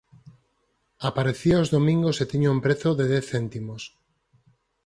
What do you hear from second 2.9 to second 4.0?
de dez céntimos.